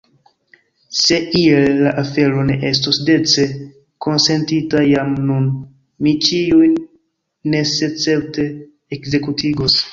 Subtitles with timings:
[1.01, 3.45] Se iel_ la afero ne estos dece
[4.05, 5.45] konsentita jam nun,
[6.03, 8.51] mi ĉiujn senescepte
[8.99, 9.83] ekzekutigos.